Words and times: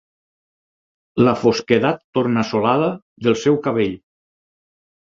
La 1.27 1.35
fosquedat 1.43 2.03
tornassolada 2.19 2.91
del 3.29 3.41
seu 3.47 3.63
cabell 3.71 3.97